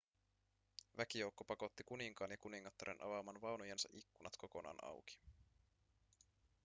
[0.97, 5.17] väkijoukko pakotti kuninkaan ja kuningattaren avaamaan vaunujensa ikkunat kokonaan auki